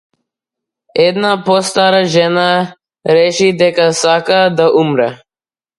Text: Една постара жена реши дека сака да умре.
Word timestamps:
Една 1.01 1.33
постара 1.49 2.01
жена 2.15 2.75
реши 3.09 3.55
дека 3.63 3.87
сака 4.01 4.41
да 4.57 4.71
умре. 4.81 5.09